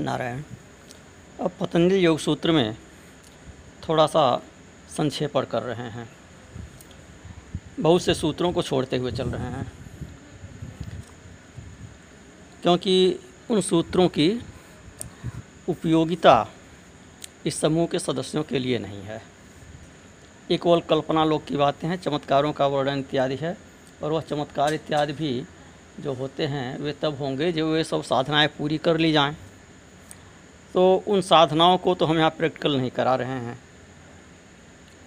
नारायण 0.00 0.42
अब 1.40 1.50
पतंजलि 1.60 2.06
योग 2.06 2.18
सूत्र 2.18 2.52
में 2.52 2.76
थोड़ा 3.88 4.06
सा 4.06 4.42
संक्षेपण 4.96 5.44
कर 5.44 5.62
रहे 5.62 5.90
हैं। 5.90 6.08
बहुत 7.80 8.02
से 8.02 8.14
सूत्रों 8.14 8.52
को 8.52 8.62
छोड़ते 8.62 8.96
हुए 8.96 9.12
चल 9.12 9.28
रहे 9.28 9.42
हैं। 9.42 9.72
क्योंकि 12.62 13.20
उन 13.50 13.60
सूत्रों 13.60 14.08
की 14.08 14.40
उपयोगिता 15.68 16.48
इस 17.46 17.60
समूह 17.60 17.86
के 17.86 17.98
सदस्यों 17.98 18.42
के 18.42 18.58
लिए 18.58 18.78
नहीं 18.78 19.02
है। 19.02 19.22
एक 20.50 20.62
केवल 20.62 20.80
कल्पना 20.80 21.24
लोग 21.24 21.46
की 21.46 21.56
बातें 21.56 21.88
हैं, 21.88 21.96
चमत्कारों 21.96 22.52
का 22.52 22.66
वर्णन 22.66 22.98
इत्यादि 22.98 23.36
है, 23.36 23.56
और 24.02 24.12
वह 24.12 24.20
चमत्कार 24.20 24.74
इत्यादि 24.74 25.12
भी 25.12 25.44
जो 26.00 26.12
होते 26.12 26.46
हैं, 26.46 26.78
वे 26.78 26.92
तब 26.92 27.18
होंगे 27.18 27.52
जब 27.52 27.64
वे 27.64 27.84
सब 27.84 28.02
साधनाएँ 28.02 28.48
पूरी 28.48 28.78
कर 28.78 28.98
ली 28.98 29.12
जाएँ। 29.12 29.36
तो 30.74 31.04
उन 31.06 31.20
साधनाओं 31.20 31.76
को 31.78 31.94
तो 31.94 32.06
हम 32.06 32.18
यहाँ 32.18 32.30
प्रैक्टिकल 32.30 32.76
नहीं 32.76 32.90
करा 32.90 33.14
रहे 33.14 33.28
हैं। 33.28 33.58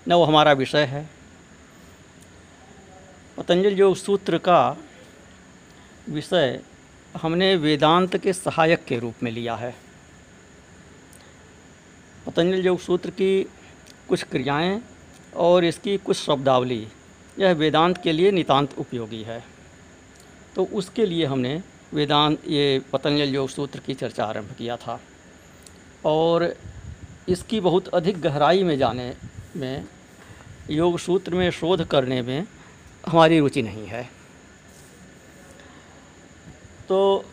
न 0.07 0.13
वो 0.13 0.23
हमारा 0.23 0.51
विषय 0.51 0.83
है। 0.83 1.09
पतंजलि 3.37 3.79
योग 3.81 3.95
सूत्र 3.95 4.37
का 4.37 4.77
विषय 6.09 6.59
हमने 7.15 7.55
वेदांत 7.55 8.17
के 8.17 8.33
सहायक 8.33 8.83
के 8.85 8.99
रूप 8.99 9.23
में 9.23 9.31
लिया 9.31 9.55
है। 9.55 9.73
पतंजलि 12.27 12.67
योग 12.67 12.79
सूत्र 12.79 13.09
की 13.09 13.43
कुछ 14.09 14.23
क्रियाएँ 14.23 14.81
और 15.35 15.65
इसकी 15.65 15.97
कुछ 15.97 16.17
शब्दावली 16.17 16.87
यह 17.39 17.53
वेदांत 17.53 17.97
के 18.03 18.11
लिए 18.11 18.31
नितांत 18.31 18.77
उपयोगी 18.77 19.23
है। 19.23 19.43
तो 20.55 20.63
उसके 20.73 21.05
लिए 21.05 21.25
हमने 21.25 21.61
वेदांत 21.93 22.47
ये 22.47 22.81
पतंजलि 22.93 23.35
योग 23.35 23.49
सूत्र 23.49 23.79
की 23.79 23.93
चर्चा 23.93 24.25
आरंभ 24.25 24.55
किया 24.57 24.77
था। 24.77 24.99
और 26.05 26.53
इसकी 27.29 27.59
बहुत 27.61 27.87
अधिक 27.87 28.21
गहराई 28.21 28.63
में 28.63 28.77
जाने 28.77 29.13
में, 29.55 29.85
योग 30.69 30.97
सूत्र 30.99 31.35
में 31.35 31.49
शोध 31.51 31.85
करने 31.87 32.21
में 32.21 32.45
हमारी 33.07 33.39
रुचि 33.39 33.61
नहीं 33.61 33.85
है। 33.87 34.03
तो 36.89 37.25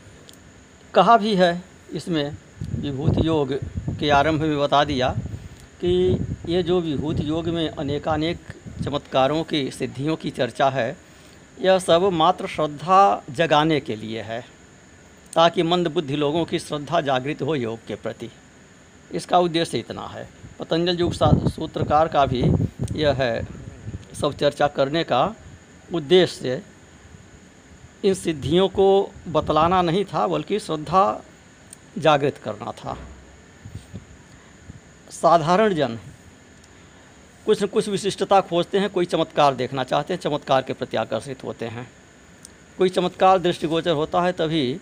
कहा 0.95 1.17
भी 1.17 1.34
है 1.34 1.53
इसमें, 1.92 2.36
विभूत 2.75 3.25
योग 3.25 3.53
के 4.00 4.11
आरंभ 4.11 4.41
में 4.41 4.58
बता 4.58 4.84
दिया 4.84 5.08
कि 5.80 6.19
ये 6.48 6.62
जो 6.62 6.80
विभूत 6.80 7.20
योग 7.20 7.48
में 7.48 7.69
अनेकानेक 7.69 8.39
चमत्कारों 8.84 9.42
की 9.45 9.70
सिद्धियों 9.70 10.17
की 10.17 10.30
चर्चा 10.30 10.69
है, 10.70 10.97
यह 11.61 11.78
सब 11.78 12.08
मात्र 12.12 12.47
श्रद्धा 12.47 13.23
जगाने 13.30 13.80
के 13.80 13.97
लिए 13.97 14.23
है, 14.23 14.41
ताकि 15.33 15.62
मंद 15.62 15.89
बुद्धि 15.89 16.17
लोगों 16.17 16.45
की 16.45 16.58
श्रद्धा 16.58 17.00
जागृत 17.00 17.42
हो 17.42 17.55
योग 17.55 17.86
के 17.86 17.95
प्रति। 17.95 18.30
इसका 19.12 19.39
उद्देश्य 19.39 19.78
इतना 19.78 20.06
है। 20.06 20.28
पतंजल 20.58 20.98
युग 20.98 21.12
सूत्रकार 21.12 22.08
का 22.08 22.25
भी 22.27 22.42
यह 22.92 23.12
है, 23.12 23.47
सब 24.20 24.36
चर्चा 24.36 24.67
करने 24.69 25.05
का 25.05 25.34
उद्देश्य 25.94 26.62
इन 28.05 28.14
सिद्धियों 28.14 28.69
को 28.69 29.11
बतलाना 29.28 29.83
नहीं 29.83 30.05
था, 30.05 30.27
बल्कि 30.27 30.58
श्रद्धा 30.58 31.22
जागृत 31.98 32.39
करना 32.39 32.72
था। 32.72 32.97
साधारण 35.11 35.74
जन 35.74 35.98
कुछ 37.47 37.62
न 37.62 37.67
कुछ 37.67 37.89
विशिष्टता 37.89 38.41
खोजते 38.41 38.78
हैं, 38.78 38.91
कोई 38.91 39.06
चमत्कार 39.06 39.55
देखना 39.55 39.84
चाहते 39.84 40.14
हैं, 40.14 40.20
चमत्कार 40.20 40.62
के 40.62 40.72
प्रति 40.72 40.97
आकर्षित 40.97 41.45
होते 41.45 41.67
हैं। 41.67 41.91
कोई 42.78 42.89
चमत्कार 42.89 43.39
दृष्टिगोचर 43.39 43.91
होता 43.91 44.22
है, 44.22 44.33
तभी 44.33 44.80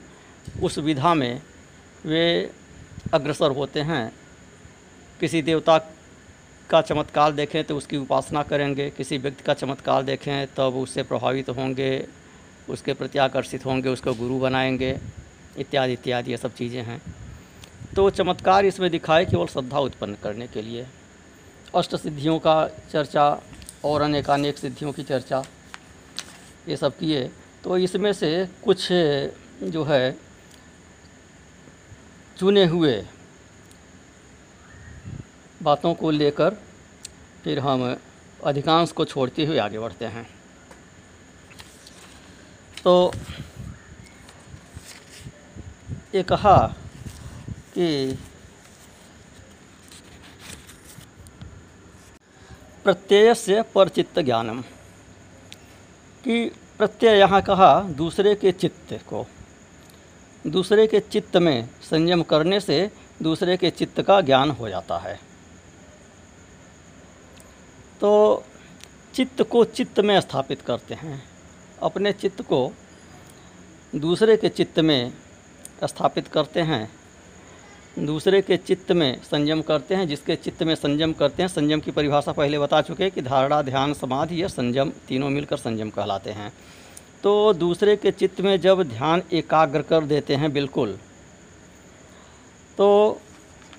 उस 0.62 0.78
विधा 0.78 1.14
में 1.14 1.42
वे 2.04 2.50
अग्रसर 3.14 3.50
होते 3.50 3.80
हैं। 3.80 4.12
किसी 5.20 5.42
देवता 5.42 5.78
का 6.70 6.80
चमत्कार 6.82 7.32
देखें 7.32 7.62
तो 7.64 7.76
उसकी 7.76 7.96
उपासना 7.96 8.42
करेंगे, 8.42 8.88
किसी 8.90 9.18
व्यक्ति 9.18 9.42
का 9.44 9.54
चमत्कार 9.54 10.02
देखें 10.02 10.46
तब 10.46 10.54
तो 10.54 10.80
उससे 10.80 11.02
प्रभावित 11.02 11.48
होंगे, 11.50 12.06
उसके 12.68 12.92
प्रति 12.92 13.18
आकर्षित 13.18 13.64
होंगे, 13.66 13.88
उसको 13.88 14.14
गुरु 14.14 14.38
बनाएँगे, 14.38 14.98
इत्यादि 15.58 15.92
इत्यादि, 15.92 16.30
ये 16.30 16.36
सब 16.36 16.54
चीज़ें 16.54 16.82
हैं। 16.82 17.00
तो 17.96 18.08
चमत्कार 18.10 18.66
इसमें 18.66 18.90
दिखाए 18.90 19.24
केवल 19.26 19.46
श्रद्धा 19.46 19.78
उत्पन्न 19.80 20.16
करने 20.22 20.46
के 20.46 20.62
लिए। 20.62 20.86
अष्ट 21.74 21.96
सिद्धियों 21.96 22.38
का 22.38 22.66
चर्चा 22.92 23.26
और 23.84 24.02
अनेकानेक 24.02 24.58
सिद्धियों 24.58 24.92
की 24.92 25.02
चर्चा, 25.02 25.42
ये 26.68 26.76
सब 26.76 26.96
किए। 26.98 27.28
तो 27.64 27.76
इसमें 27.78 28.12
से 28.12 28.48
कुछ 28.64 28.88
जो 29.64 29.84
है, 29.84 30.16
चुने 32.36 32.64
हुए 32.66 32.94
बातों 35.60 35.94
को 35.94 36.10
लेकर 36.10 36.56
फिर 37.44 37.58
हम 37.58 37.96
अधिकांश 38.44 38.92
को 38.92 39.04
छोड़ते 39.04 39.44
हुए 39.46 39.58
आगे 39.58 39.78
बढ़ते 39.78 40.04
हैं। 40.06 40.26
तो 42.84 43.12
ये 46.14 46.22
कहा 46.22 46.56
कि 47.74 48.16
प्रत्यय 52.84 53.34
से 53.34 53.60
परचित्त 53.74 54.18
ज्ञानम 54.18 54.60
कि 56.24 56.44
प्रत्यय 56.78 57.18
यहाँ 57.18 57.40
कहा 57.42 57.80
दूसरे 57.96 58.34
के 58.34 58.52
चित्त 58.52 58.92
को, 59.06 59.26
दूसरे 60.44 60.86
के 60.86 61.00
चित्त 61.00 61.36
में 61.36 61.68
संयम 61.82 62.22
करने 62.22 62.60
से 62.60 62.90
दूसरे 63.22 63.56
के 63.56 63.70
चित्त 63.70 64.00
का 64.02 64.20
ज्ञान 64.20 64.50
हो 64.50 64.68
जाता 64.68 64.98
है। 64.98 65.18
तो 68.00 68.42
चित्त 69.14 69.42
को 69.42 69.64
चित्त 69.64 70.00
में 70.00 70.20
स्थापित 70.20 70.60
करते 70.60 70.94
हैं। 70.94 71.22
अपने 71.82 72.12
चित्त 72.12 72.42
को 72.42 72.72
दूसरे 73.96 74.36
के 74.36 74.48
चित्त 74.48 74.78
में 74.78 75.12
स्थापित 75.84 76.28
करते 76.28 76.60
हैं। 76.60 76.90
दूसरे 77.98 78.42
के 78.42 78.56
चित्त 78.56 78.92
में 78.92 79.22
संयम 79.22 79.62
करते 79.62 79.94
हैं। 79.94 80.08
जिसके 80.08 80.36
चित्त 80.36 80.62
में 80.62 80.74
संयम 80.74 81.12
करते 81.12 81.42
हैं, 81.42 81.48
संयम 81.48 81.80
की 81.80 81.90
परिभाषा 81.90 82.32
पहले 82.32 82.58
बता 82.58 82.82
चुके 82.82 83.02
हैं 83.02 83.12
कि 83.12 83.22
धारणा, 83.22 83.62
ध्यान, 83.62 83.94
समाधि 83.94 84.42
या 84.42 84.48
संयम 84.48 84.92
तीनों 85.08 85.30
मिलकर 85.30 85.56
संयम 85.56 85.90
कहलाते 85.90 86.30
हैं। 86.30 86.52
तो 87.22 87.52
दूसरे 87.52 87.96
के 87.96 88.10
चित्त 88.10 88.40
में 88.40 88.60
जब 88.60 88.82
ध्यान 88.82 89.22
एकाग्र 89.32 89.82
कर 89.82 90.04
देते 90.04 90.34
हैं, 90.34 90.52
बिल्कुल 90.52 90.98
तो 92.78 93.20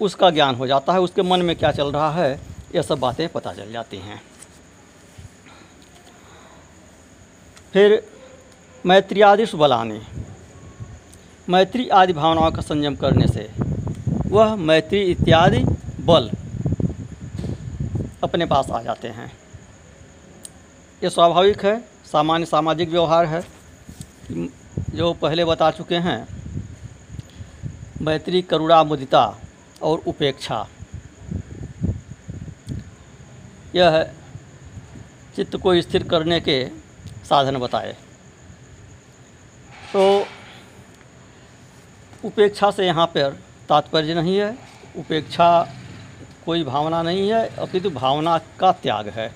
उसका 0.01 0.29
ज्ञान 0.29 0.55
हो 0.55 0.67
जाता 0.67 0.93
है। 0.93 0.99
उसके 0.99 1.21
मन 1.21 1.41
में 1.41 1.55
क्या 1.55 1.71
चल 1.71 1.91
रहा 1.91 2.11
है? 2.11 2.39
ये 2.75 2.83
सब 2.83 2.99
बातें 2.99 3.27
पता 3.29 3.53
चल 3.53 3.71
जाती 3.71 3.97
हैं। 3.97 4.21
फिर 7.73 8.01
मैत्री 8.85 9.21
आदि 9.21 9.45
बलाने 9.55 10.01
मैत्री 11.49 11.87
आदि 11.89 12.13
भावनाओं 12.13 12.51
का 12.51 12.61
संयम 12.61 12.95
करने 12.95 13.27
से 13.27 13.49
वह 14.27 14.55
मैत्री 14.55 15.01
इत्यादि 15.01 15.63
बल 16.05 16.29
अपने 18.23 18.45
पास 18.45 18.69
आ 18.69 18.81
जाते 18.81 19.07
हैं। 19.07 19.31
ये 21.03 21.09
स्वाभाविक 21.09 21.65
है, 21.65 21.79
सामान्य 22.05 22.45
सामाजिक 22.45 22.89
व्यवहार 22.89 23.25
है। 23.25 23.41
जो 24.89 25.13
पहले 25.13 25.45
बता 25.45 25.69
चुके 25.71 25.95
हैं, 25.97 26.27
मैत्री 28.01 28.41
करुणा 28.41 28.83
मुदिता 28.83 29.23
और 29.81 30.01
उपेक्षा। 30.07 30.67
यह 33.75 34.03
चित्त 35.35 35.55
को 35.55 35.81
स्थिर 35.81 36.03
करने 36.03 36.39
के 36.39 36.69
साधन 37.29 37.57
बताए। 37.57 37.93
तो 39.93 40.25
उपेक्षा 42.25 42.71
से 42.71 42.85
यहाँ 42.85 43.07
पर 43.07 43.39
तात्पर्य 43.69 44.13
नहीं 44.13 44.37
है, 44.37 44.57
उपेक्षा 44.97 45.73
कोई 46.45 46.63
भावना 46.63 47.01
नहीं 47.01 47.29
है, 47.29 47.55
अपितु 47.55 47.89
भावना 47.89 48.37
का 48.37 48.71
त्याग 48.71 49.07
है। 49.07 49.35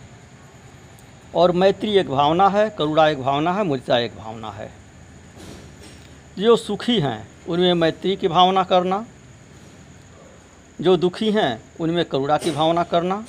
और 1.36 1.52
मैत्री 1.52 1.98
एक 1.98 2.10
भावना 2.10 2.50
है, 2.50 2.70
करुणा 2.70 3.08
एक 3.08 3.22
भावना 3.22 3.54
है 3.54 3.64
मुदिता 3.64 4.00
एक 4.00 4.18
भावना 4.18 4.52
है। 4.52 4.72
जो 6.40 6.56
सुखी 6.56 7.00
हैं, 7.00 7.28
उनमें 7.48 7.74
मैत्री 7.74 8.16
की 8.16 8.28
भावना 8.28 8.64
करना। 8.64 9.06
जो 10.82 10.98
दुखी 10.98 11.32
हैं, 11.32 11.64
उनमें 11.80 12.06
करुणा 12.06 12.38
की 12.38 12.52
भावना 12.52 12.84
करना। 12.84 13.26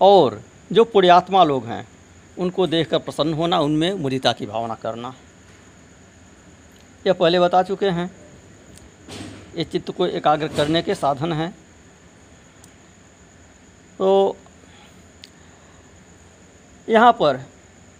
और 0.00 0.42
जो 0.72 0.84
पुण्यात्मा 0.84 1.44
लोग 1.44 1.66
हैं, 1.66 1.88
उनको 2.38 2.66
देखकर 2.66 2.98
प्रसन्न 2.98 3.34
होना, 3.34 3.60
उनमें 3.60 3.92
मुदिता 3.94 4.32
की 4.32 4.46
भावना 4.46 4.74
करना। 4.74 5.14
यह 7.06 7.12
पहले 7.12 7.40
बता 7.40 7.62
चुके 7.62 7.88
हैं। 7.88 8.10
ये 9.56 9.64
चित्त 9.64 9.90
को 9.90 10.06
एकाग्र 10.06 10.48
करने 10.48 10.82
के 10.82 10.94
साधन 10.94 11.32
हैं। 11.32 11.50
तो 13.98 14.36
यहाँ 16.88 17.12
पर 17.12 17.40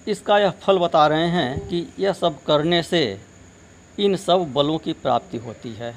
इसका 0.09 0.39
यह 0.39 0.51
फल 0.51 0.79
बता 0.79 1.07
रहे 1.07 1.29
हैं 1.29 1.69
कि 1.69 1.93
यह 1.99 2.13
सब 2.13 2.43
करने 2.43 2.83
से 2.83 3.21
इन 3.99 4.17
सब 4.17 4.53
बलों 4.53 4.79
की 4.79 4.93
प्राप्ति 4.93 5.39
होती 5.39 5.73
है। 5.73 5.97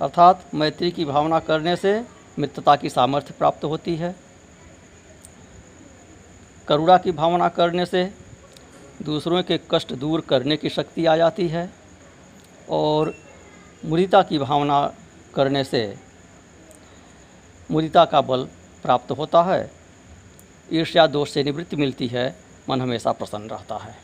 अर्थात 0.00 0.54
मैत्री 0.54 0.90
की 0.90 1.04
भावना 1.04 1.38
करने 1.38 1.76
से 1.76 2.04
मित्रता 2.38 2.76
की 2.76 2.90
सामर्थ्य 2.90 3.34
प्राप्त 3.38 3.64
होती 3.64 3.96
है। 3.96 4.23
करुणा 6.68 6.98
की 6.98 7.12
भावना 7.12 7.48
करने 7.48 7.86
से 7.86 8.14
दूसरों 9.02 9.42
के 9.42 9.60
कष्ट 9.70 9.92
दूर 9.92 10.20
करने 10.20 10.56
की 10.56 10.68
शक्ति 10.68 11.06
आ 11.06 11.16
जाती 11.16 11.48
है 11.48 11.72
और 12.70 13.14
मुदिता 13.84 14.22
की 14.22 14.38
भावना 14.38 14.94
करने 15.34 15.64
से 15.64 15.98
मुदिता 17.70 18.04
का 18.04 18.20
बल 18.20 18.44
प्राप्त 18.82 19.10
होता 19.10 19.42
है। 19.42 19.70
ईर्ष्या 20.72 21.06
दोष 21.06 21.30
से 21.30 21.42
निवृत्ति 21.42 21.76
मिलती 21.76 22.06
है, 22.06 22.36
मन 22.70 22.80
हमेशा 22.80 23.12
प्रसन्न 23.12 23.50
रहता 23.50 23.76
है। 23.76 23.96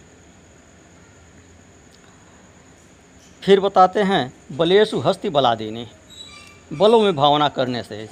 फिर 3.42 3.60
बताते 3.60 4.02
हैं, 4.02 4.32
बलेशु 4.52 4.98
हस्ति 4.98 5.28
बला 5.28 5.54
देने। 5.54 5.86
बलों 6.72 7.00
में 7.00 7.16
भावना 7.16 7.48
करने 7.48 7.82
से 7.82 8.08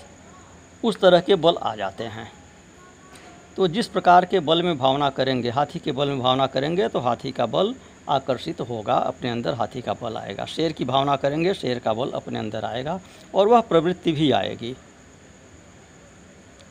उस 0.85 1.01
तरह 1.01 1.21
के 1.21 1.35
बल 1.35 1.57
आ 1.57 1.75
जाते 1.75 2.05
हैं। 2.05 2.38
तो 3.59 3.67
जिस 3.69 3.87
प्रकार 3.89 4.25
के 4.25 4.41
बल 4.41 4.63
में 4.63 4.77
भावना 4.79 5.09
करेंगे, 5.11 5.51
हाथी 5.51 5.79
के 5.79 5.93
बल 5.93 6.09
में 6.09 6.19
भावना 6.19 6.47
करेंगे 6.47 6.87
तो 6.89 6.99
हाथी 7.01 7.31
का 7.33 7.47
बल 7.47 7.75
आकर्षित 8.09 8.61
होगा, 8.61 8.95
अपने 8.95 9.31
अंदर 9.31 9.55
हाथी 9.55 9.81
का 9.81 9.93
बल 9.93 10.17
आएगा। 10.17 10.45
शेर 10.45 10.73
की 10.73 10.85
भावना 10.85 11.17
करेंगे, 11.17 11.55
शेर 11.55 11.79
का 11.79 11.93
बल 11.93 12.11
अपने 12.11 12.39
अंदर 12.39 12.65
आएगा 12.65 12.99
और 13.35 13.49
वह 13.49 13.61
प्रवृत्ति 13.63 14.13
भी 14.13 14.31
आएगी। 14.33 14.75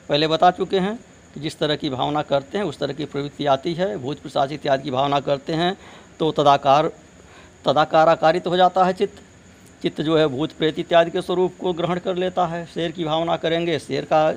पहले 0.10 0.28
बता 0.28 0.52
चुके 0.52 0.80
हैं 0.80 0.96
कि 1.34 1.40
जिस 1.40 1.60
तरह 1.60 1.76
की 1.76 1.90
भावना 1.90 2.22
करते 2.24 2.58
हैं, 2.58 2.66
उस 2.66 2.80
तरह 2.80 2.94
की 2.94 3.06
प्रवृत्ति 3.06 3.46
आती 3.48 3.74
है। 3.74 3.98
भूत 3.98 4.20
प्रसाद 4.20 4.52
इत्यादि 4.52 4.84
की 4.84 4.92
भावना 4.92 5.20
करते 5.20 5.54
हैं 5.54 5.78
तो 6.20 6.32
तदाकार 6.34 6.92
तदाकार 7.66 8.10
आकारित 8.10 8.48
हो 8.48 8.58
जाता 8.58 8.86
है 8.86 8.94
चित्त। 8.94 9.22
चित्त 9.82 10.02
जो 10.02 10.18
है 10.18 10.28
भूत 10.30 10.52
प्रेत 10.54 10.80
इत्यादि 10.80 11.12
के 11.12 11.22
स्वरूप 11.22 11.58
को 11.62 11.74
ग्रहण 11.74 12.00
कर 12.00 12.16
लेता 12.18 12.46
है। 12.48 12.66
शेर 12.66 12.92
की 12.92 13.06
भावना 13.06 13.38
करेंगे, 13.38 13.78
शेर 13.80 14.06
का 14.06 14.32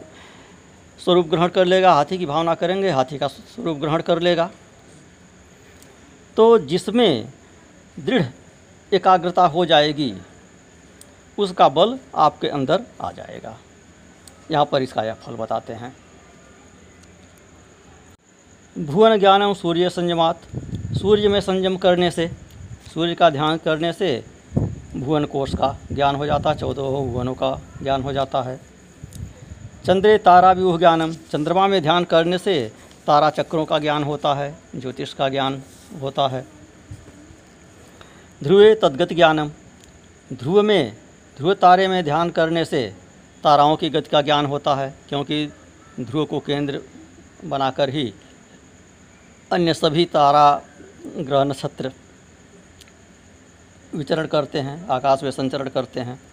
स्वरूप 1.04 1.26
ग्रहण 1.26 1.48
कर 1.48 1.64
लेगा, 1.64 1.92
हाथी 1.92 2.18
की 2.18 2.26
भावना 2.26 2.54
करेंगे, 2.54 2.90
हाथी 2.90 3.18
का 3.18 3.28
स्वरूप 3.28 3.78
ग्रहण 3.78 4.02
कर 4.02 4.20
लेगा। 4.20 4.50
तो 6.36 6.58
जिसमें 6.58 7.32
दृढ़ 8.00 8.24
एकाग्रता 8.92 9.46
हो 9.46 9.66
जाएगी, 9.66 10.14
उसका 11.38 11.68
बल 11.68 11.98
आपके 12.14 12.48
अंदर 12.48 12.82
आ 13.00 13.12
जाएगा। 13.12 13.56
यहाँ 14.50 14.64
पर 14.64 14.82
इसका 14.82 15.02
यह 15.02 15.14
फल 15.14 15.32
बताते 15.32 15.72
हैं। 15.72 15.96
भुवन 18.78 19.18
ज्ञानम 19.18 19.54
सूर्य 19.54 19.90
संयमात। 19.90 20.40
सूर्य 20.98 21.28
में 21.28 21.40
संयम 21.40 21.76
करने 21.76 22.10
से, 22.10 22.30
सूर्य 22.94 23.14
का 23.14 23.30
ध्यान 23.30 23.56
करने 23.56 23.92
से 23.92 24.24
भुवन 24.96 25.24
कोष 25.24 25.54
का 25.54 25.76
ज्ञान 25.92 26.16
हो 26.16 26.26
जाता 26.26 26.50
है, 26.50 26.58
चौदह 26.58 26.82
भुवनों 26.82 27.34
का 27.34 27.60
ज्ञान 27.82 28.02
हो 28.02 28.12
जाता 28.12 28.42
है। 28.42 28.69
चंद्रे 29.86 30.18
तारा 30.18 30.52
व्यूह 30.52 30.78
ज्ञानम 30.78 31.12
चंद्रमा 31.12 31.66
में 31.66 31.82
ध्यान 31.82 32.04
करने 32.04 32.38
से 32.38 32.72
तारा 33.06 33.30
चक्रों 33.30 33.64
का 33.64 33.78
ज्ञान 33.78 34.02
होता 34.04 34.34
है, 34.34 34.58
ज्योतिष 34.76 35.14
का 35.14 35.28
ज्ञान 35.28 35.62
होता 36.02 36.28
है। 36.28 36.44
ध्रुवे 38.44 38.74
तद्गत 38.74 39.12
ज्ञानम। 39.12 39.50
ध्रुव 40.32 40.62
में, 40.62 40.96
ध्रुव 41.36 41.54
तारे 41.54 41.88
में 41.88 42.04
ध्यान 42.04 42.30
करने 42.30 42.64
से 42.64 42.94
ताराओं 43.44 43.76
की 43.76 43.90
गति 43.90 44.10
का 44.10 44.22
ज्ञान 44.22 44.46
होता 44.46 44.74
है, 44.74 44.94
क्योंकि 45.08 45.46
ध्रुव 46.00 46.24
को 46.24 46.40
केंद्र 46.40 46.80
बनाकर 47.44 47.90
ही 47.90 48.14
अन्य 49.52 49.74
सभी 49.74 50.04
तारा, 50.04 50.62
ग्रह 51.06 51.44
नक्षत्र 51.44 51.92
विचरण 53.94 54.26
करते 54.26 54.58
हैं, 54.58 54.88
आकाश 54.88 55.22
में 55.22 55.30
संचरण 55.30 55.68
करते 55.68 56.00
हैं। 56.00 56.29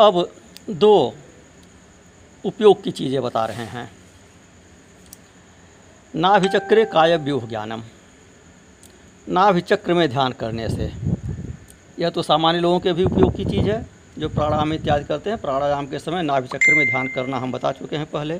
अब 0.00 0.28
दो 0.70 1.14
उपयोग 2.44 2.82
की 2.82 2.90
चीज़ें 2.90 3.22
बता 3.22 3.44
रहे 3.46 3.64
हैं। 3.64 3.90
नाभिचक्रे 6.14 6.84
काय 6.84 7.16
व्यूह 7.16 7.46
ज्ञानम। 7.46 7.82
नाभिचक्र 9.28 9.94
में 9.94 10.08
ध्यान 10.08 10.32
करने 10.32 10.68
से 10.68 10.92
यह 11.98 12.10
तो 12.10 12.22
सामान्य 12.22 12.60
लोगों 12.60 12.80
के 12.80 12.92
भी 12.92 13.04
उपयोग 13.04 13.36
की 13.36 13.44
चीज़ 13.44 13.70
है, 13.70 13.86
जो 14.18 14.28
प्राणायाम 14.28 14.72
इत्यादि 14.72 15.04
करते 15.04 15.30
हैं। 15.30 15.38
प्राणायाम 15.38 15.86
के 15.86 15.98
समय 15.98 16.22
नाभिचक्र 16.22 16.74
में 16.74 16.86
ध्यान 16.86 17.08
करना 17.08 17.38
हम 17.38 17.52
बता 17.52 17.72
चुके 17.72 17.96
हैं 17.96 18.06
पहले 18.06 18.38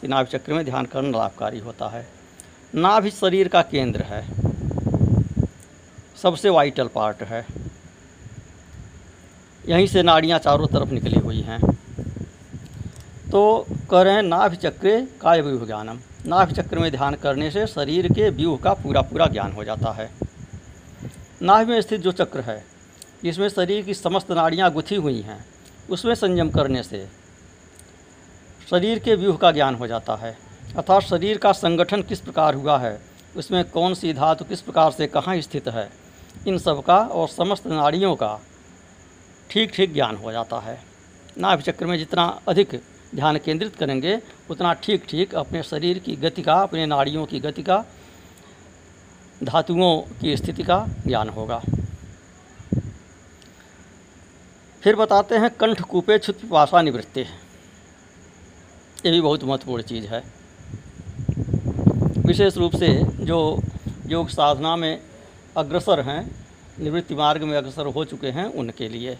कि 0.00 0.08
नाभिचक्र 0.08 0.52
में 0.52 0.64
ध्यान 0.64 0.86
करना 0.86 1.18
लाभकारी 1.18 1.58
होता 1.58 1.88
है। 1.88 2.06
नाभि 2.74 3.10
शरीर 3.10 3.48
का 3.48 3.62
केंद्र 3.62 4.02
है। 4.02 4.24
सबसे 6.22 6.48
वाइटल 6.48 6.88
पार्ट 6.88 7.22
है। 7.22 7.46
यहीं 9.68 9.86
से 9.86 10.02
नाड़ियाँ 10.02 10.38
चारों 10.38 10.66
तरफ़ 10.66 10.90
निकली 10.90 11.18
हुई 11.18 11.40
हैं। 11.40 11.60
तो 13.30 13.66
कह 13.90 14.02
रहे 14.02 14.14
हैं, 14.14 14.22
नाभ 14.22 14.54
चक्र 14.54 15.00
काय 15.20 15.40
व्यूह 15.40 15.66
ज्ञानम। 15.66 15.98
नाभ 16.26 16.52
चक्र 16.52 16.78
में 16.78 16.90
ध्यान 16.92 17.14
करने 17.14 17.50
से 17.50 17.66
शरीर 17.66 18.08
के 18.12 18.30
व्यूह 18.30 18.56
का 18.56 18.72
पूरा 18.74 19.00
पूरा 19.02 19.26
ज्ञान 19.26 19.52
हो 19.52 19.64
जाता 19.64 19.92
है। 19.92 20.10
नाभ 21.42 21.68
में 21.68 21.80
स्थित 21.80 22.00
जो 22.00 22.12
चक्र 22.12 22.40
है, 22.40 22.64
जिसमें 23.24 23.48
शरीर 23.48 23.84
की 23.84 23.94
समस्त 23.94 24.30
नाड़ियाँ 24.32 24.72
गुथी 24.72 24.94
हुई 24.94 25.20
हैं, 25.20 25.44
उसमें 25.90 26.14
संयम 26.14 26.50
करने 26.50 26.82
से 26.82 27.06
शरीर 28.70 28.98
के 28.98 29.14
व्यूह 29.14 29.36
का 29.36 29.52
ज्ञान 29.52 29.74
हो 29.74 29.86
जाता 29.86 30.16
है। 30.16 30.36
अर्थात 30.76 31.02
शरीर 31.02 31.38
का 31.38 31.52
संगठन 31.52 32.02
किस 32.02 32.20
प्रकार 32.20 32.54
हुआ 32.54 32.78
है, 32.78 32.98
उसमें 33.36 33.64
कौन 33.64 33.94
सी 33.94 34.12
धातु 34.12 34.44
किस 34.44 34.60
प्रकार 34.60 34.90
से 34.90 35.06
कहाँ 35.06 35.40
स्थित 35.40 35.68
है, 35.68 35.88
इन 36.48 36.58
सब 36.58 36.82
का 36.84 36.98
और 36.98 37.28
समस्त 37.28 37.66
नाड़ियों 37.66 38.14
का 38.16 38.38
ठीक 39.50 39.72
ठीक 39.74 39.92
ज्ञान 39.92 40.16
हो 40.16 40.32
जाता 40.32 40.58
है। 40.58 40.78
नाभि 41.38 41.62
चक्र 41.62 41.86
में 41.86 41.98
जितना 41.98 42.40
अधिक 42.48 42.80
ध्यान 43.14 43.38
केंद्रित 43.38 43.76
करेंगे, 43.76 44.20
उतना 44.50 44.72
ठीक 44.72 45.04
ठीक 45.08 45.34
अपने 45.34 45.62
शरीर 45.62 45.98
की 45.98 46.16
गति 46.16 46.42
का, 46.42 46.54
अपने 46.54 46.86
नाड़ियों 46.86 47.26
की 47.26 47.40
गति 47.40 47.62
का, 47.62 47.84
धातुओं 49.44 50.00
की 50.20 50.36
स्थिति 50.36 50.62
का 50.62 50.86
ज्ञान 51.06 51.28
होगा। 51.28 51.62
फिर 54.82 54.96
बताते 54.96 55.34
हैं 55.34 55.50
कंठ 55.50 55.80
कूपे 55.80 56.18
छुत 56.18 56.40
पिपाशा 56.40 56.82
निवृत्ति। 56.82 57.20
ये 57.20 59.10
भी 59.10 59.20
बहुत 59.20 59.44
महत्वपूर्ण 59.44 59.82
चीज़ 59.82 60.06
है। 60.06 60.22
विशेष 62.26 62.56
रूप 62.56 62.76
से 62.76 62.88
जो 63.24 63.62
योग 64.06 64.28
साधना 64.28 64.76
में 64.76 65.02
अग्रसर 65.56 66.00
हैं, 66.00 66.46
निवृत्ति 66.80 67.14
मार्ग 67.14 67.42
में 67.42 67.56
अग्रसर 67.58 67.86
हो 67.86 68.04
चुके 68.04 68.26
हैं 68.26 68.44
उनके 68.44 68.88
लिए। 68.88 69.18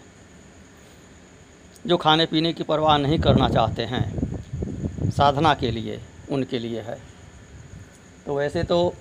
जो 1.86 1.96
खाने 1.96 2.26
पीने 2.26 2.52
की 2.52 2.62
परवाह 2.62 2.96
नहीं 2.98 3.18
करना 3.18 3.48
चाहते 3.48 3.82
हैं, 3.84 5.10
साधना 5.10 5.54
के 5.54 5.70
लिए, 5.70 6.00
उनके 6.30 6.58
लिए 6.58 6.80
है। 6.80 6.98
तो 8.26 8.34
वैसे 8.34 8.62
तो 8.62 8.94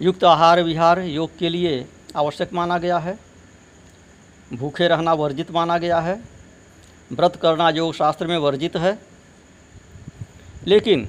युक्त 0.00 0.24
आहार 0.24 0.62
विहार 0.62 1.00
योग 1.00 1.36
के 1.38 1.48
लिए 1.48 1.84
आवश्यक 2.16 2.52
माना 2.52 2.78
गया 2.78 2.98
है, 2.98 3.18
भूखे 4.52 4.88
रहना 4.88 5.12
वर्जित 5.14 5.50
माना 5.50 5.78
गया 5.78 6.00
है, 6.00 6.20
व्रत 7.10 7.36
करना 7.36 7.68
योग 7.70 7.94
शास्त्र 7.94 8.26
में 8.26 8.36
वर्जित 8.38 8.76
है, 8.76 8.98
लेकिन 10.66 11.08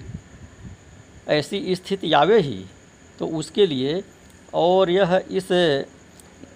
ऐसी 1.29 1.75
स्थिति 1.75 2.11
आवे 2.13 2.39
ही 2.41 2.65
तो 3.19 3.27
उसके 3.37 3.65
लिए 3.65 4.03
और 4.53 4.89
यह 4.89 5.21
इस 5.31 5.47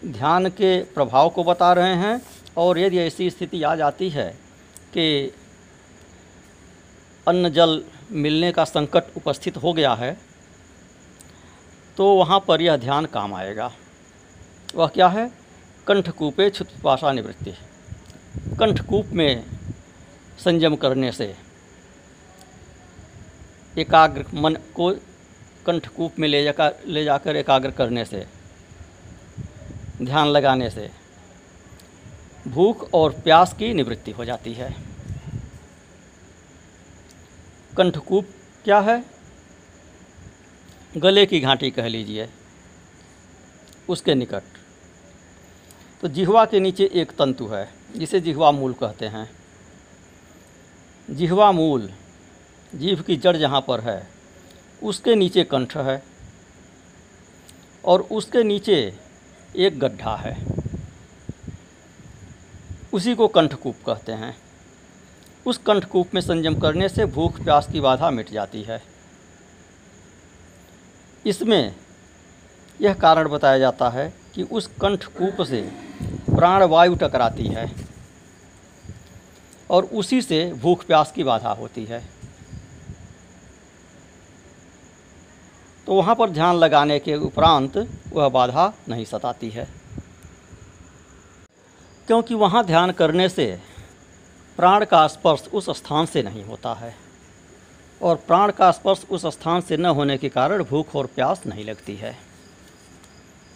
ध्यान 0.05 0.49
के 0.49 0.77
प्रभाव 0.93 1.29
को 1.29 1.43
बता 1.43 1.71
रहे 1.73 1.95
हैं 1.95 2.19
और 2.57 2.79
यदि 2.79 2.97
ऐसी 2.99 3.29
स्थिति 3.29 3.61
आ 3.63 3.75
जाती 3.75 4.09
है 4.09 4.29
कि 4.93 5.33
अन्न 7.27 7.49
जल 7.49 7.81
मिलने 8.13 8.51
का 8.51 8.63
संकट 8.65 9.17
उपस्थित 9.17 9.57
हो 9.57 9.73
गया 9.73 9.93
है 9.93 10.17
तो 11.97 12.13
वहाँ 12.15 12.39
पर 12.47 12.61
यह 12.61 12.77
ध्यान 12.77 13.05
काम 13.05 13.33
आएगा। 13.35 13.71
वह 14.75 14.87
क्या 14.87 15.07
है? 15.07 15.31
कंठकूपे 15.87 16.49
छुत्पाशा 16.49 17.11
निवृत्ति। 17.11 17.51
कंठकूप 18.59 19.05
में 19.13 19.43
संयम 20.39 20.75
करने 20.75 21.11
से 21.11 21.35
एकाग्र 23.77 24.25
मन 24.33 24.53
को 24.75 24.89
कंठकूप 25.65 26.19
में 26.19 26.27
ले 26.27 26.43
जाकर 26.43 26.75
ले 26.87 27.03
जाकर 27.03 27.35
एकाग्र 27.35 27.71
करने 27.71 28.05
से, 28.05 28.25
ध्यान 30.01 30.27
लगाने 30.27 30.69
से 30.69 30.89
भूख 32.47 32.93
और 32.93 33.11
प्यास 33.11 33.53
की 33.53 33.73
निवृत्ति 33.73 34.11
हो 34.11 34.25
जाती 34.25 34.53
है। 34.53 34.75
कंठकूप 37.77 38.27
क्या 38.63 38.79
है? 38.79 39.05
गले 40.97 41.25
की 41.25 41.39
घाटी 41.39 41.71
कह 41.71 41.87
लीजिए। 41.87 42.29
उसके 43.89 44.15
निकट। 44.15 44.43
तो 46.01 46.07
जिहवा 46.07 46.45
के 46.45 46.59
नीचे 46.59 46.89
एक 46.93 47.11
तंतु 47.11 47.47
है, 47.47 47.73
जिसे 47.95 48.19
जिहवा 48.19 48.51
मूल 48.51 48.73
कहते 48.73 49.05
हैं। 49.05 49.31
जिहवा 51.09 51.51
मूल, 51.51 51.93
जीभ 52.75 53.01
की 53.01 53.17
जड़ 53.17 53.37
जहाँ 53.37 53.61
पर 53.61 53.79
है, 53.79 54.07
उसके 54.83 55.15
नीचे 55.15 55.43
कंठ 55.43 55.77
है 55.77 56.03
और 57.85 58.01
उसके 58.01 58.43
नीचे 58.43 58.93
एक 59.55 59.79
गड्ढा 59.79 60.15
है। 60.15 60.66
उसी 62.97 63.13
को 63.15 63.27
कंठकूप 63.27 63.75
कहते 63.85 64.11
हैं। 64.11 64.35
उस 65.45 65.57
कंठकूप 65.57 66.13
में 66.13 66.21
संयम 66.21 66.55
करने 66.59 66.89
से 66.89 67.05
भूख 67.05 67.43
प्यास 67.43 67.67
की 67.71 67.79
बाधा 67.79 68.09
मिट 68.11 68.31
जाती 68.31 68.61
है। 68.61 68.81
इसमें 71.25 71.75
यह 72.81 72.93
कारण 72.93 73.29
बताया 73.29 73.59
जाता 73.59 73.89
है 73.89 74.13
कि 74.35 74.43
उस 74.43 74.67
कंठकूप 74.81 75.41
से 75.41 75.61
प्राणवायु 76.29 76.95
टकराती 76.95 77.47
है 77.47 77.71
और 79.69 79.85
उसी 79.93 80.21
से 80.21 80.43
भूख 80.53 80.85
प्यास 80.85 81.11
की 81.11 81.23
बाधा 81.23 81.51
होती 81.53 81.85
है। 81.85 82.03
तो 85.87 85.93
वहाँ 85.93 86.15
पर 86.15 86.29
ध्यान 86.29 86.55
लगाने 86.55 86.99
के 86.99 87.15
उपरांत 87.15 87.77
वह 88.13 88.29
बाधा 88.29 88.73
नहीं 88.89 89.05
सताती 89.05 89.49
है। 89.49 89.76
क्योंकि 92.07 92.35
वहाँ 92.35 92.63
ध्यान 92.65 92.91
करने 92.91 93.27
से 93.29 93.45
प्राण 94.59 94.85
का 94.85 95.05
स्पर्श 95.07 95.47
उस 95.53 95.69
स्थान 95.69 96.05
से 96.05 96.21
नहीं 96.23 96.43
होता 96.43 96.73
है। 96.73 96.93
और 98.01 98.15
प्राण 98.17 98.51
का 98.51 98.69
स्पर्श 98.71 99.05
उस 99.09 99.25
स्थान 99.25 99.61
से 99.61 99.77
न 99.77 99.85
होने 99.87 100.17
के 100.17 100.29
कारण 100.29 100.63
भूख 100.63 100.95
और 100.95 101.05
प्यास 101.05 101.41
नहीं 101.47 101.65
लगती 101.65 101.95
है। 101.95 102.15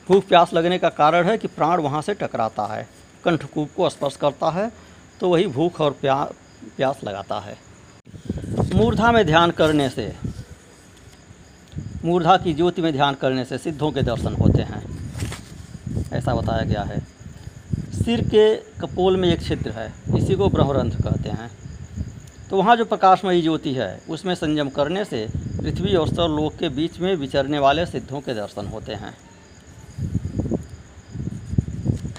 भूख 0.10 0.28
प्यास 0.28 0.54
लगने 0.54 0.78
का 0.78 0.90
कारण 0.90 1.28
है 1.28 1.38
कि 1.38 1.48
प्राण 1.48 1.82
वहाँ 1.82 2.02
से 2.02 2.14
टकराता 2.14 2.66
है, 2.66 2.88
कंठकूप 3.26 3.70
को 3.78 3.90
स्पर्श 3.90 4.16
करता 4.16 4.50
है 4.50 4.72
तो 5.20 5.30
वही 5.30 5.48
भूख 5.48 5.80
और 5.82 5.92
प्या, 5.92 6.24
प्यास 6.78 7.00
लगाता 7.04 7.40
है। 7.40 7.58
मूर्धा 8.76 9.12
में 9.12 9.26
ध्यान 9.26 9.52
करने 9.52 9.90
से, 9.90 10.14
मूर्धा 12.06 12.38
की 12.38 12.54
ज्योति 12.54 12.82
में 12.82 12.92
ध्यान 12.94 13.14
करने 13.14 13.46
से 13.46 13.58
सिद्धों 13.58 13.92
के 13.92 14.02
दर्शन 14.02 14.36
होते 14.36 14.62
हैं। 14.64 14.84
ऐसा 16.14 16.36
बताया 16.36 16.64
गया 16.64 16.82
है। 16.84 17.00
सिर 18.02 18.22
के 18.22 18.56
कपोल 18.56 19.18
में 19.18 19.28
एक 19.30 19.42
छिद्र 19.42 19.72
है, 19.72 19.94
इसी 20.18 20.36
को 20.36 20.48
ब्रह्मरंध्र 20.50 21.02
कहते 21.02 21.30
हैं। 21.30 21.50
तो 22.50 22.58
वहाँ 22.58 22.76
जो 22.76 22.86
प्रकाशमयी 22.86 23.42
ज्योति 23.42 23.74
है, 23.74 24.02
उसमें 24.10 24.34
संयम 24.36 24.70
करने 24.70 25.06
से 25.06 25.26
पृथ्वी 25.58 25.96
और 25.96 26.08
लोक 26.08 26.56
के 26.56 26.70
बीच 26.70 27.00
में 27.00 27.16
विचरने 27.16 27.60
वाले 27.60 27.86
सिद्धों 27.86 28.22
के 28.22 28.34
दर्शन 28.34 28.68
होते 28.68 28.94
हैं। 28.94 29.18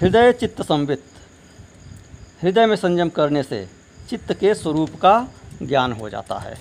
हृदय 0.01 0.31
चित्त 0.31 0.61
संवित। 0.61 1.03
हृदय 2.41 2.65
में 2.65 2.75
संयम 2.75 3.09
करने 3.09 3.43
से 3.43 3.67
चित्त 4.09 4.33
के 4.33 4.53
स्वरूप 4.55 4.95
का 4.95 5.27
ज्ञान 5.63 5.91
हो 5.91 6.09
जाता 6.09 6.39
है। 6.39 6.55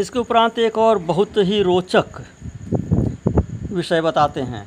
इसके 0.00 0.18
उपरांत 0.18 0.58
एक 0.58 0.78
और 0.78 0.98
बहुत 0.98 1.36
ही 1.38 1.62
रोचक 1.62 2.20
विषय 3.72 4.00
बताते 4.00 4.40
हैं। 4.40 4.66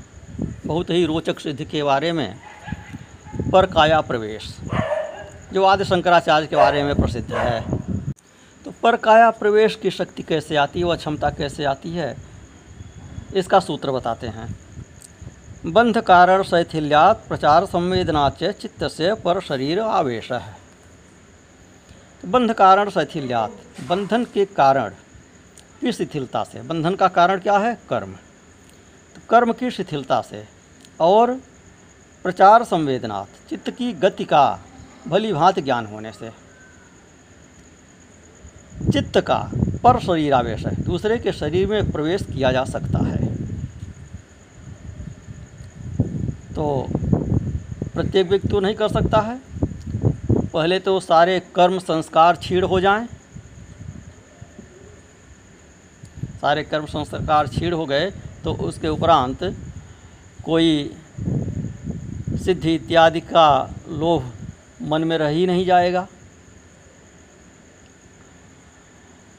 बहुत 0.65 0.89
ही 0.89 1.05
रोचक 1.05 1.39
सिद्धि 1.39 1.65
के 1.65 1.81
बारे 1.83 2.11
में, 2.11 2.35
पर 3.51 3.65
काया 3.65 3.99
प्रवेश, 4.01 4.47
जो 5.53 5.63
आदि 5.63 5.85
शंकराचार्य 5.85 6.47
के 6.47 6.55
बारे 6.55 6.83
में 6.83 6.95
प्रसिद्ध 6.95 7.31
है। 7.33 7.61
तो 8.65 8.71
पर 8.83 8.95
काया 8.97 9.29
प्रवेश 9.31 9.75
की 9.75 9.91
शक्ति 9.91 10.23
कैसे 10.23 10.55
आती 10.55 10.79
है, 10.79 10.85
वह 10.85 10.95
क्षमता 10.95 11.29
कैसे 11.29 11.63
आती 11.63 11.91
है, 11.91 12.15
इसका 13.35 13.59
सूत्र 13.59 13.91
बताते 13.91 14.27
हैं। 14.27 14.47
बंध 15.65 15.97
कारण 16.01 16.43
शैथिल्यात 16.43 17.23
प्रचार 17.27 17.65
संवेदनाच 17.65 18.43
चित्त 18.53 18.83
से 18.87 19.13
पर 19.15 19.39
शरीर 19.41 19.79
आवेश 19.79 20.31
है। 20.31 20.57
बंध 22.25 22.53
कारण 22.53 22.89
शैथिल्यात, 22.89 23.51
बंधन 23.89 24.25
के 24.25 24.45
कारण 24.45 24.93
की 25.81 25.91
शिथिलता 25.91 26.43
से। 26.43 26.61
बंधन 26.61 26.95
का 26.95 27.07
कारण 27.07 27.39
क्या 27.39 27.57
है? 27.57 27.77
कर्म। 27.89 28.11
तो 29.15 29.21
कर्म 29.29 29.53
की 29.53 29.71
शिथिलता 29.71 30.21
से 30.21 30.43
और 30.99 31.33
प्रचार 32.25 32.63
संवेदनात्, 32.63 33.49
चित्त 33.49 33.69
की 33.69 33.91
गति 33.93 34.25
का 34.25 34.59
भली 35.07 35.33
भांति 35.33 35.61
ज्ञान 35.61 35.85
होने 35.85 36.11
से। 36.11 36.29
चित्त 38.91 39.19
का 39.21 39.39
पर 39.83 39.99
शरीर 39.99 40.33
आवेश 40.33 40.65
है, 40.65 40.75
दूसरे 40.75 41.17
के 41.17 41.31
शरीर 41.31 41.67
में 41.67 41.91
प्रवेश 41.91 42.23
किया 42.23 42.51
जा 42.51 42.63
सकता 42.65 43.05
है। 43.05 43.17
तो 46.55 46.87
प्रत्येक 47.93 48.29
व्यक्ति 48.29 48.47
तो 48.47 48.59
नहीं 48.59 48.75
कर 48.75 48.89
सकता 48.89 49.19
है। 49.19 49.39
पहले 50.53 50.79
तो 50.79 50.99
सारे 50.99 51.39
कर्म 51.55 51.79
संस्कार 51.79 52.35
छीड़ 52.35 52.65
हो 52.65 52.79
जाएँ। 52.79 53.07
सारे 56.41 56.63
कर्म 56.63 56.85
संस्कार 56.85 57.47
छीड़ 57.47 57.73
हो 57.73 57.85
गए 57.85 58.11
तो 58.43 58.53
उसके 58.53 58.87
उपरांत 58.87 59.43
कोई 60.45 60.95
सिद्धि 62.43 62.73
इत्यादि 62.75 63.19
का 63.19 63.47
लोभ 63.87 64.31
मन 64.81 65.03
में 65.03 65.17
रह 65.17 65.27
ही 65.27 65.45
नहीं 65.45 65.65
जाएगा। 65.65 66.07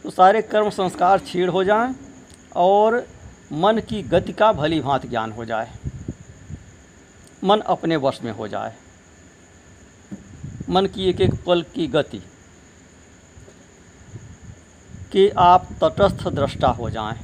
तो 0.05 0.11
सारे 0.11 0.43
कर्म 0.43 0.71
संस्कार 0.71 1.19
छीड़ 1.19 1.49
हो 1.51 1.65
जाएँ 1.65 1.95
और 2.57 3.07
मन 3.53 3.81
की 3.89 4.03
गति 4.03 4.33
का 4.33 4.53
भली 4.53 4.81
भांति 4.81 5.09
ज्ञान 5.09 5.33
हो 5.33 5.45
जाए। 5.45 5.73
मन 7.45 7.61
अपने 7.61 7.97
वश 7.97 8.21
में 8.23 8.33
हो 8.33 8.49
जाए। 8.49 8.75
मन 10.69 10.87
की 10.87 11.09
एक 11.11 11.21
एक 11.21 11.35
पल 11.47 11.63
की 11.75 11.87
गति 11.87 12.23
कि 15.13 15.29
आप 15.29 15.69
तटस्थ 15.85 16.29
दृष्टा 16.29 16.69
हो 16.69 16.91
जाएँ, 16.91 17.21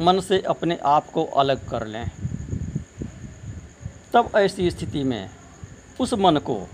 मन 0.00 0.20
से 0.20 0.40
अपने 0.40 0.78
आप 0.84 1.10
को 1.10 1.24
अलग 1.24 1.68
कर 1.68 1.86
लें। 1.86 2.10
तब 4.12 4.30
ऐसी 4.36 4.70
स्थिति 4.70 5.02
में 5.04 5.30
उस 6.00 6.14
मन 6.14 6.36
को 6.36 6.68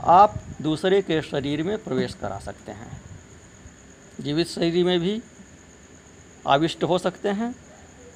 आप 0.00 0.34
दूसरे 0.62 1.02
के 1.02 1.20
शरीर 1.22 1.62
में 1.62 1.76
प्रवेश 1.78 2.14
करा 2.14 2.38
सकते 2.38 2.72
हैं। 2.72 3.00
जीवित 4.20 4.48
शरीर 4.48 4.84
में 4.84 4.98
भी 5.00 5.22
आविष्ट 6.46 6.84
हो 6.84 6.98
सकते 6.98 7.28
हैं 7.28 7.54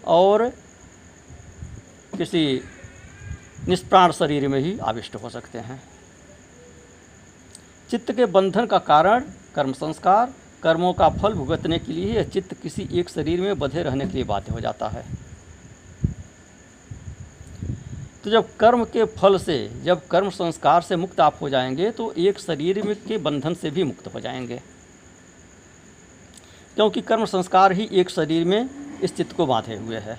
और 0.07 0.49
किसी 2.19 2.61
निष्प्राण 3.69 4.13
शरीर 4.13 4.49
में 4.49 4.59
ही 4.61 4.79
आविष्ट 4.79 5.17
हो 5.17 5.31
सकते 5.31 5.59
हैं। 5.59 5.83
चित्त 7.91 8.13
के 8.13 8.27
बंधन 8.27 8.67
का 8.67 8.79
कारण 8.79 9.25
कर्म 9.55 9.73
संस्कार 9.73 10.33
कर्मों 10.63 10.93
का 10.93 11.09
फल 11.11 11.35
भुगतने 11.35 11.79
के 11.79 11.93
लिए 11.93 12.15
यह 12.15 12.25
चित्त 12.25 12.55
किसी 12.55 12.89
एक 12.93 13.09
शरीर 13.09 13.41
में 13.41 13.59
बधे 13.59 13.83
रहने 13.83 14.07
के 14.07 14.13
लिए 14.13 14.25
बाध्य 14.25 14.53
हो 14.53 14.61
जाता 14.61 14.89
है। 14.89 15.05
तो 18.25 18.31
जब 18.31 18.57
कर्म 18.57 18.85
के 18.85 19.05
फल 19.13 19.39
से, 19.39 19.83
जब 19.85 20.07
कर्म 20.07 20.31
संस्कार 20.31 20.83
से 20.83 20.97
मुक्त 20.97 21.21
आप 21.21 21.39
हो 21.41 21.49
जाएँगे 21.49 21.91
तो 21.91 22.13
एक 22.19 22.39
शरीर 22.39 22.83
में 22.83 22.95
के 22.97 23.19
बंधन 23.19 23.55
से 23.55 23.71
भी 23.71 23.85
मुक्त 23.85 24.15
हो 24.15 24.21
जाएँगे। 24.21 24.61
क्योंकि 26.77 27.01
कर्म 27.01 27.25
संस्कार 27.25 27.73
ही 27.73 27.89
एक 27.93 28.11
शरीर 28.11 28.45
में 28.45 28.69
इस 29.03 29.17
चित्त 29.17 29.33
को 29.33 29.47
बांधे 29.47 29.77
हुए 29.77 29.99
है। 29.99 30.19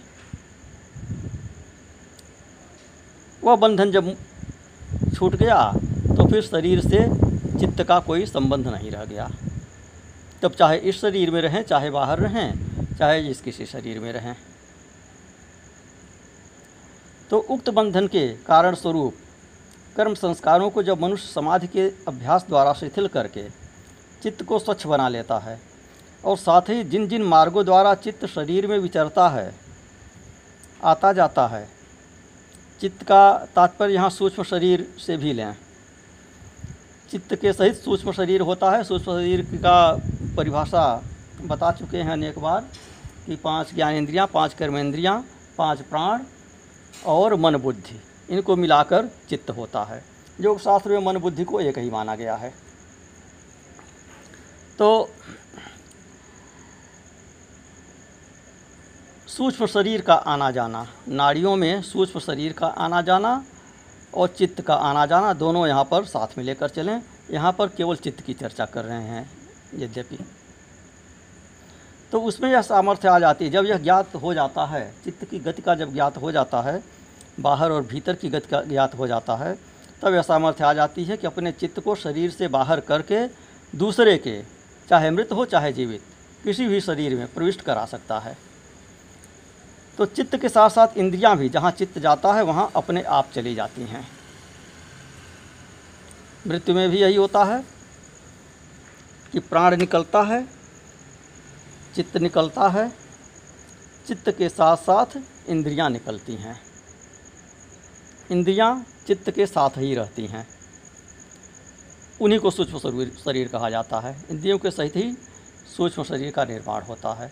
वह 3.44 3.56
बंधन 3.56 3.92
जब 3.92 4.16
छूट 5.16 5.36
गया 5.36 5.72
तो 6.08 6.28
फिर 6.28 6.42
शरीर 6.42 6.82
से 6.82 7.06
चित्त 7.60 7.82
का 7.84 8.00
कोई 8.00 8.26
संबंध 8.26 8.68
नहीं 8.68 8.92
रह 8.92 9.06
गया। 9.06 9.30
तब 10.44 10.52
चाहे 10.52 10.78
इस 10.80 11.00
शरीर 11.02 11.32
में 11.32 11.42
रहें, 11.42 11.62
चाहे 11.64 11.90
बाहर 11.90 12.20
रहें, 12.20 12.96
चाहे 12.98 13.24
जिस 13.24 13.42
किसी 13.42 13.66
शरीर 13.66 14.00
में 14.00 14.12
रहें। 14.14 14.36
तो 17.30 17.38
उक्त 17.50 17.70
बंधन 17.70 18.08
के 18.08 18.28
कारण 18.46 18.76
स्वरूप 18.76 19.16
कर्म 19.98 20.14
संस्कारों 20.14 20.70
को 20.70 20.84
जब 20.84 21.02
मनुष्य 21.02 21.28
समाधि 21.28 21.68
के 21.68 21.88
अभ्यास 22.08 22.46
द्वारा 22.48 22.74
शिथिल 22.74 23.08
करके 23.08 23.44
चित्त 24.24 24.44
को 24.44 24.60
स्वच्छ 24.60 24.86
बना 24.88 25.08
लेता 25.10 25.38
है 25.40 25.60
और 26.26 26.38
साथ 26.38 26.70
ही 26.70 26.84
जिन 26.84 27.08
जिन 27.08 27.24
मार्गों 27.24 27.66
द्वारा 27.66 27.94
चित्त 27.96 28.26
शरीर 28.26 28.68
में 28.68 28.78
विचरता 28.80 29.28
है, 29.30 29.54
आता 30.84 31.14
जाता 31.14 31.48
है, 31.48 31.68
चित्त 32.82 33.04
का 33.04 33.34
तात्पर्य 33.56 33.94
यहाँ 33.94 34.10
सूक्ष्म 34.10 34.44
शरीर 34.44 34.88
से 35.00 35.18
भी 35.18 35.34
लें। 35.34 35.56
चित्त 37.12 37.36
के 37.36 37.54
सहित 37.54 37.76
सूक्ष्म 37.76 38.12
शरीर 38.12 38.42
होता 38.42 38.72
है, 38.72 38.84
सूक्ष्म 38.84 39.12
शरीर 39.12 39.42
का 39.56 39.94
परिभाषा 40.38 40.84
बता 41.42 41.72
चुके 41.72 41.98
हैं 41.98 42.12
अनेक 42.12 42.40
बार 42.40 42.68
कि 43.26 43.36
पाँच 43.36 43.74
ज्ञानेंद्रियाँ 43.76 44.28
पाँच 44.28 44.54
कर्मेंद्रियाँ, 44.54 45.24
पाँच 45.58 45.82
प्राण 45.82 46.24
और 47.06 47.36
मन 47.36 47.56
बुद्धि, 47.58 48.00
इनको 48.30 48.56
मिलाकर 48.56 49.10
चित्त 49.30 49.50
होता 49.50 49.84
है। 49.84 50.04
योग 50.42 50.60
शास्त्र 50.60 50.90
में 50.92 51.06
मन 51.06 51.18
बुद्धि 51.18 51.44
को 51.44 51.60
एक 51.60 51.78
ही 51.78 51.90
माना 51.90 52.16
गया 52.16 52.36
है। 52.36 52.54
तो 54.80 55.10
सूक्ष्म 59.28 59.66
शरीर 59.66 60.02
का 60.02 60.14
आना 60.14 60.50
जाना, 60.52 60.86
नाड़ियों 61.08 61.56
में 61.56 61.82
सूक्ष्म 61.82 62.20
शरीर 62.20 62.54
का 62.54 62.68
आना 62.68 63.02
जाना 63.02 63.44
और 64.14 64.28
चित्त 64.30 64.62
का 64.62 64.76
आना 64.76 65.06
जाना, 65.06 65.34
दोनों 65.34 65.68
यहाँ 65.68 65.84
पर 65.84 66.06
साथ 66.06 66.38
में 66.38 66.44
लेकर 66.46 66.70
चलें। 66.70 67.02
यहाँ 67.32 67.52
पर 67.52 67.68
केवल 67.68 67.96
चित्त 67.96 68.22
की 68.22 68.34
चर्चा 68.34 68.66
कर 68.66 68.86
रहे 68.86 69.04
हैं। 69.04 69.41
यद्यपि। 69.76 70.18
तो 72.12 72.22
उसमें 72.22 72.52
यह 72.52 72.62
सामर्थ्य 72.62 73.08
आ 73.08 73.20
जाती 73.20 73.46
है, 73.46 73.52
जब 73.52 73.66
यह 73.66 73.78
ज्ञात 73.78 74.16
हो 74.16 74.34
जाता 74.34 74.66
है, 74.66 74.94
चित्त 75.04 75.26
की 75.26 75.40
गति 75.40 75.62
का 75.62 75.76
जब 75.76 75.94
ज्ञात 75.94 76.18
हो 76.18 76.32
जाता 76.32 76.62
है, 76.62 76.84
बाहर 77.40 77.72
और 77.72 77.82
भीतर 77.82 78.16
की 78.16 78.30
गति 78.30 78.48
का 78.48 78.62
ज्ञात 78.62 78.96
हो 78.96 79.08
जाता 79.08 79.36
है, 79.36 79.60
तब 80.02 80.14
यह 80.14 80.22
सामर्थ्य 80.22 80.64
आ 80.64 80.74
जाती 80.74 81.04
है 81.04 81.18
कि 81.18 81.28
अपने 81.28 81.52
चित्त 81.52 81.80
को 81.80 81.96
शरीर 81.96 82.32
से 82.32 82.48
बाहर 82.48 82.80
करके 82.80 83.28
दूसरे 83.78 84.18
के, 84.18 84.44
चाहे 84.90 85.12
मृत 85.12 85.30
हो, 85.32 85.46
चाहे 85.46 85.74
जीवित, 85.74 86.04
किसी 86.44 86.68
भी 86.68 86.82
शरीर 86.82 87.16
में 87.16 87.34
प्रविष्ट 87.34 87.62
करा 87.62 87.86
सकता 87.86 88.20
है। 88.20 88.38
तो 89.98 90.06
चित्त 90.06 90.38
के 90.38 90.50
साथ 90.50 90.70
साथ 90.70 90.88
इंद्रियाँ 90.98 91.38
भी, 91.38 91.50
जहाँ 91.50 91.72
चित्त 91.72 92.00
जाता 92.00 92.34
है, 92.34 92.44
वहाँ 92.44 92.72
अपने 92.76 93.02
आप 93.02 93.30
चली 93.34 93.56
जाती 93.56 93.82
हैं। 93.82 94.08
मृत्यु 96.48 96.76
में 96.76 96.90
भी 96.90 96.98
यही 96.98 97.16
होता 97.16 97.44
है। 97.44 97.81
कि 99.34 99.40
प्राण 99.40 99.76
निकलता 99.78 100.22
है, 100.24 100.46
चित्त 101.96 102.18
निकलता 102.18 102.68
है, 102.70 102.90
चित्त 104.08 104.30
के 104.30 104.50
साथ 104.50 104.78
साथ 104.78 105.18
इंद्रियाँ 105.50 105.90
निकलती 105.90 106.36
हैं। 106.36 106.60
इंद्रियाँ 108.32 108.86
चित्त 109.08 109.30
के 109.32 109.46
साथ 109.46 109.78
ही 109.78 109.94
रहती 109.96 110.26
हैं। 110.26 110.48
उन्हीं 112.22 112.40
को 112.40 112.52
सूक्ष्म 112.52 112.80
शरीर 113.18 113.48
कहा 113.48 113.70
जाता 113.70 114.00
है। 114.00 114.16
इंद्रियों 114.32 114.58
के 114.58 114.72
सहित 114.72 114.96
ही 114.96 115.14
सूक्ष्म 115.68 116.04
शरीर 116.04 116.32
का 116.32 116.44
निर्माण 116.46 116.82
होता 116.82 117.14
है। 117.14 117.32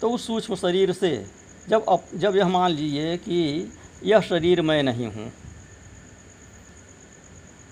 तो 0.00 0.10
उस 0.10 0.26
सूक्ष्म 0.26 0.54
शरीर 0.54 0.92
से 0.92 1.10
जब 1.68 1.84
अप, 1.84 2.04
जब 2.14 2.36
यह 2.36 2.48
मान 2.48 2.70
लीजिए 2.70 3.16
कि 3.18 3.72
यह 4.04 4.20
शरीर 4.20 4.62
मैं 4.62 4.82
नहीं 4.82 5.06
हूँ, 5.06 5.32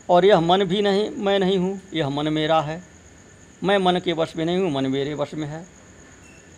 और 0.09 0.25
यह 0.25 0.41
मन 0.41 0.65
भी 0.65 0.83
नहीं, 0.83 1.09
मैं 1.11 1.39
नहीं 1.39 1.59
हूँ, 1.59 1.81
यह 1.95 2.09
मन 2.09 2.29
मेरा 2.29 2.61
है 2.61 2.83
मैं 3.65 3.79
मन 3.79 3.99
के 3.99 4.13
वश 4.13 4.37
में 4.37 4.45
नहीं 4.45 4.59
हूँ, 4.59 4.71
मन 4.71 4.87
मेरे 4.87 5.15
वश 5.15 5.35
में 5.35 5.47
है। 5.49 5.67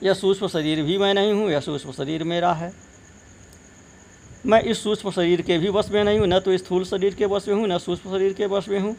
यह 0.02 0.14
सूक्ष्म 0.14 0.48
शरीर 0.48 0.82
भी 0.82 0.98
मैं 0.98 1.14
नहीं 1.14 1.32
हूँ, 1.32 1.50
यह 1.50 1.60
सूक्ष्म 1.60 1.92
शरीर 1.92 2.24
मेरा 2.24 2.52
है। 2.52 2.72
मैं 4.46 4.60
इस 4.62 4.82
सूक्ष्म 4.82 5.10
शरीर 5.10 5.42
के 5.42 5.58
भी 5.58 5.68
वश 5.68 5.90
में 5.90 6.02
नहीं 6.04 6.18
हूँ, 6.18 6.26
न 6.26 6.38
तो 6.40 6.56
स्थूल 6.58 6.84
शरीर 6.84 7.14
के 7.14 7.26
वश 7.26 7.48
में 7.48 7.54
हूँ, 7.54 7.66
न 7.68 7.78
सूक्ष्म 7.78 8.10
शरीर 8.10 8.32
के 8.32 8.46
वश 8.46 8.68
में 8.68 8.78
हूँ। 8.80 8.96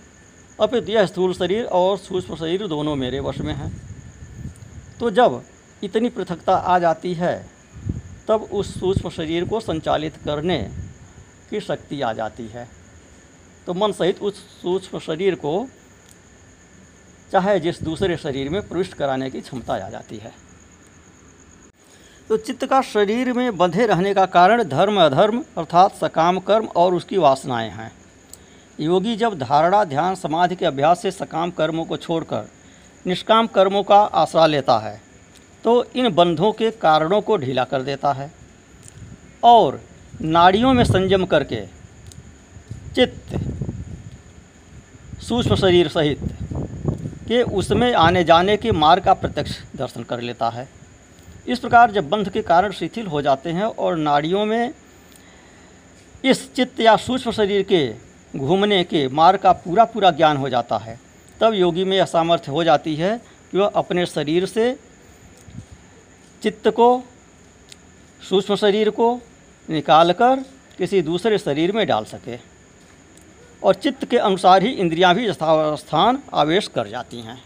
अपितु 0.60 0.91
यह 0.91 1.06
स्थूल 1.06 1.34
शरीर 1.34 1.65
और 1.65 1.98
सूक्ष्म 1.98 2.36
शरीर 2.36 2.68
दोनों 2.68 2.96
मेरे 2.96 3.20
वश 3.20 3.38
में 3.38 3.53
हैं। 3.53 3.72
तो 5.00 5.10
जब 5.12 5.41
इतनी 5.84 6.10
पृथकता 6.10 6.53
आ 6.53 6.79
जाती 6.79 7.13
है, 7.13 7.46
तब 8.27 8.50
उस 8.51 8.79
सूक्ष्म 8.79 9.10
शरीर 9.10 9.46
को 9.46 9.60
संचालित 9.60 10.15
करने 10.15 10.60
की 11.50 11.60
शक्ति 11.60 12.01
आ 12.01 12.13
जाती 12.13 12.48
है। 12.48 12.68
तो 13.68 13.74
मन 13.74 13.91
सहित 13.91 14.22
उस 14.22 14.36
सूक्ष्म 14.62 15.00
शरीर 15.00 15.36
को 15.36 15.68
चाहे 17.32 17.60
जिस 17.60 17.82
दूसरे 17.84 18.18
शरीर 18.18 18.50
में 18.50 18.62
प्रविष्ट 18.68 18.94
कराने 18.94 19.30
की 19.30 19.42
क्षमता 19.42 19.74
आ 19.76 19.90
जाती 19.90 20.18
है। 20.18 20.32
तो 22.30 22.38
चित्त 22.38 22.66
का 22.66 22.82
शरीर 22.82 23.32
में 23.34 23.58
बंधे 23.58 23.86
रहने 23.86 24.14
का 24.14 24.26
कारण 24.26 24.64
धर्म, 24.64 25.02
अधर्म 25.02 25.44
अर्थात 25.58 25.96
सकाम, 25.96 26.40
कर्म 26.40 26.66
और 26.76 26.94
उसकी 26.94 27.18
वासनाएँ 27.18 27.70
हैं। 27.70 27.92
योगी 28.80 29.16
जब 29.16 29.38
धारणा, 29.40 29.84
ध्यान, 29.84 30.16
समाधि 30.16 30.56
के 30.56 30.66
अभ्यास 30.66 31.02
से 31.02 31.12
सकाम 31.12 31.52
कर्मों 31.52 31.86
को 31.86 31.98
छोड़कर 31.98 32.50
निष्काम 33.06 33.48
कर्मों 33.48 33.84
का 33.84 34.00
आसरा 34.00 34.46
लेता 34.46 34.78
है 34.80 35.02
तो 35.64 35.84
इन 35.96 36.10
बंधों 36.10 36.52
के 36.52 36.72
कारणों 36.72 37.22
को 37.22 37.38
ढीला 37.38 37.64
कर 37.64 37.82
देता 37.82 38.12
है 38.14 38.32
और 39.44 39.82
नाड़ियों 40.22 40.74
में 40.74 40.84
संयम 40.84 41.26
करके 41.26 41.66
चित्त, 42.96 43.36
सूक्ष्म 45.22 45.56
शरीर 45.56 45.88
सहित 45.88 46.20
के 47.30 47.42
उसमें 47.44 47.94
आने 47.94 48.24
जाने 48.24 48.56
के 48.58 48.72
मार्ग 48.72 49.04
का 49.04 49.14
प्रत्यक्ष 49.14 49.52
दर्शन 49.76 50.04
कर 50.04 50.22
लेता 50.22 50.50
है। 50.50 50.68
इस 51.48 51.60
प्रकार 51.60 51.92
जब 51.92 52.10
बंध 52.10 52.30
के 52.30 52.42
कारण 52.42 52.72
शिथिल 52.72 53.08
हो 53.08 53.22
जाते 53.22 53.50
हैं 53.50 53.64
और 53.64 53.98
नाड़ियों 53.98 54.46
में 54.46 54.74
इस 56.24 56.54
चित्त 56.54 56.80
या 56.80 56.96
सूक्ष्म 56.98 57.32
शरीर 57.32 57.63
के 57.63 57.88
घूमने 58.38 58.84
के 58.84 59.08
मार्ग 59.10 59.39
का 59.39 59.52
पूरा 59.52 59.86
पूरा 59.86 60.12
ज्ञान 60.12 60.38
हो 60.38 60.50
जाता 60.50 60.78
है, 60.78 61.00
तब 61.42 61.54
योगी 61.54 61.84
में 61.84 62.00
असामर्थ्य 62.00 62.52
हो 62.52 62.63
जाती 62.63 62.96
है 62.96 63.18
कि 63.52 63.58
वह 63.58 63.72
अपने 63.76 64.06
शरीर 64.06 64.46
से 64.46 64.74
चित्त 66.42 66.68
को, 66.70 67.04
सूक्ष्म 68.22 68.56
शरीर 68.56 68.89
को 68.89 69.13
निकालकर 69.68 70.44
किसी 70.78 71.02
दूसरे 71.02 71.38
शरीर 71.38 71.72
में 71.72 71.86
डाल 71.88 72.06
सके। 72.06 72.38
और 73.63 73.76
चित्त 73.76 74.06
के 74.06 74.17
अनुसार 74.17 74.63
ही 74.63 74.69
इंद्रियाँ 74.72 75.13
भी 75.15 75.32
स्थान 75.32 76.19
आवेश 76.34 76.67
कर 76.67 76.88
जाती 76.88 77.22
हैं। 77.22 77.41